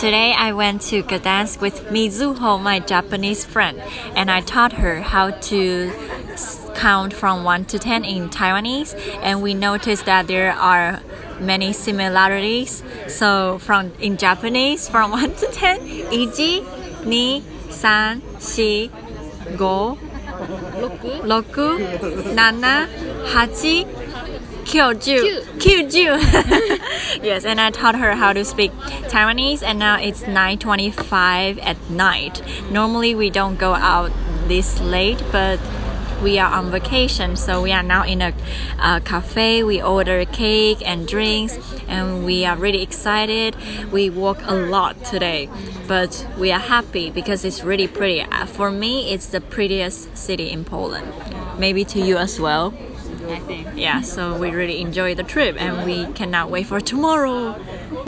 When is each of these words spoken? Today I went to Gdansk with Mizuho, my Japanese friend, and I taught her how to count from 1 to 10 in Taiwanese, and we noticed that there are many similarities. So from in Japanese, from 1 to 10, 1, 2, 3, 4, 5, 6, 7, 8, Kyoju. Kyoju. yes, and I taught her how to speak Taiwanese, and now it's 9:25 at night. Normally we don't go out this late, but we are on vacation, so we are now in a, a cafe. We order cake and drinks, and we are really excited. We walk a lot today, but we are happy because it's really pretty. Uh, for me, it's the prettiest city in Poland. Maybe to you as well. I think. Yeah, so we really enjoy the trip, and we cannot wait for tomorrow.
Today 0.00 0.32
I 0.32 0.52
went 0.54 0.80
to 0.88 1.02
Gdansk 1.02 1.60
with 1.60 1.84
Mizuho, 1.88 2.58
my 2.58 2.78
Japanese 2.78 3.44
friend, 3.44 3.78
and 4.16 4.30
I 4.30 4.40
taught 4.40 4.72
her 4.72 5.02
how 5.02 5.32
to 5.32 5.92
count 6.74 7.12
from 7.12 7.44
1 7.44 7.66
to 7.66 7.78
10 7.78 8.06
in 8.06 8.30
Taiwanese, 8.30 8.94
and 9.22 9.42
we 9.42 9.52
noticed 9.52 10.06
that 10.06 10.26
there 10.26 10.52
are 10.52 11.00
many 11.38 11.74
similarities. 11.74 12.82
So 13.08 13.58
from 13.58 13.92
in 14.00 14.16
Japanese, 14.16 14.88
from 14.88 15.10
1 15.20 15.34
to 15.34 15.46
10, 15.48 15.80
1, 15.82 16.32
2, 16.32 16.64
3, 17.02 18.90
4, 19.58 19.96
5, 19.96 20.00
6, 21.60 22.32
7, 22.34 22.64
8, 22.64 23.99
Kyoju. 24.64 25.42
Kyoju. 25.58 27.22
yes, 27.22 27.44
and 27.44 27.60
I 27.60 27.70
taught 27.70 27.96
her 27.96 28.14
how 28.14 28.32
to 28.32 28.44
speak 28.44 28.72
Taiwanese, 29.10 29.62
and 29.62 29.78
now 29.78 29.98
it's 29.98 30.22
9:25 30.22 31.58
at 31.62 31.76
night. 31.90 32.42
Normally 32.70 33.14
we 33.14 33.30
don't 33.30 33.58
go 33.58 33.74
out 33.74 34.10
this 34.48 34.80
late, 34.80 35.22
but 35.32 35.58
we 36.22 36.38
are 36.38 36.52
on 36.52 36.70
vacation, 36.70 37.36
so 37.36 37.62
we 37.62 37.72
are 37.72 37.82
now 37.82 38.04
in 38.04 38.20
a, 38.20 38.32
a 38.78 39.00
cafe. 39.00 39.62
We 39.64 39.80
order 39.82 40.24
cake 40.26 40.86
and 40.86 41.08
drinks, 41.08 41.58
and 41.88 42.24
we 42.24 42.44
are 42.44 42.56
really 42.56 42.82
excited. 42.82 43.56
We 43.90 44.10
walk 44.10 44.38
a 44.44 44.54
lot 44.54 45.02
today, 45.04 45.48
but 45.88 46.26
we 46.38 46.52
are 46.52 46.60
happy 46.60 47.10
because 47.10 47.44
it's 47.44 47.64
really 47.64 47.88
pretty. 47.88 48.20
Uh, 48.20 48.46
for 48.46 48.70
me, 48.70 49.12
it's 49.12 49.26
the 49.26 49.40
prettiest 49.40 50.16
city 50.16 50.50
in 50.50 50.64
Poland. 50.64 51.12
Maybe 51.58 51.84
to 51.86 52.00
you 52.00 52.18
as 52.18 52.38
well. 52.38 52.74
I 53.28 53.38
think. 53.38 53.68
Yeah, 53.74 54.00
so 54.00 54.36
we 54.36 54.50
really 54.50 54.80
enjoy 54.80 55.14
the 55.14 55.22
trip, 55.22 55.56
and 55.60 55.84
we 55.84 56.06
cannot 56.12 56.50
wait 56.50 56.66
for 56.66 56.80
tomorrow. 56.80 57.60